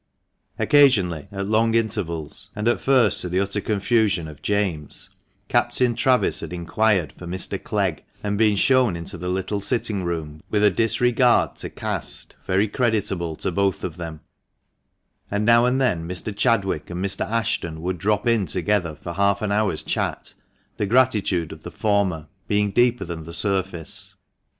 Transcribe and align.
Occasionally, 0.57 1.27
at 1.31 1.45
long 1.47 1.75
intervals, 1.75 2.49
and 2.55 2.67
at 2.67 2.81
first 2.81 3.21
to 3.21 3.29
the 3.29 3.39
utter 3.39 3.61
confusion 3.61 4.27
of 4.27 4.41
James, 4.41 5.11
Captain 5.47 5.93
Travis 5.93 6.39
had 6.39 6.51
inquired 6.51 7.13
for 7.19 7.27
"Mr. 7.27 7.63
Clegg," 7.63 8.03
and 8.23 8.35
been 8.35 8.55
shown 8.55 8.95
into 8.95 9.15
the 9.15 9.29
little 9.29 9.61
sitting 9.61 10.03
room 10.03 10.41
with 10.49 10.63
a 10.63 10.71
disregard 10.71 11.55
to" 11.57 11.69
caste" 11.81 12.33
very 12.47 12.67
creditable 12.67 13.35
to 13.35 13.51
both 13.51 13.83
of 13.83 13.97
them; 13.97 14.21
and 15.29 15.45
now 15.45 15.65
and 15.65 15.79
then 15.79 16.07
Mr. 16.07 16.35
Chadwick 16.35 16.89
and 16.89 17.05
Mr. 17.05 17.23
Ashton 17.29 17.79
would 17.83 17.99
drop 17.99 18.25
in 18.25 18.47
together 18.47 18.95
for 18.95 19.13
half 19.13 19.43
an 19.43 19.51
hour's 19.51 19.83
chat, 19.83 20.33
the 20.77 20.87
gratitude 20.87 21.51
of 21.51 21.61
the 21.61 21.69
former 21.69 22.25
being 22.47 22.71
deeper 22.71 23.05
than 23.05 23.25
the 23.25 23.33
surface. 23.33 24.15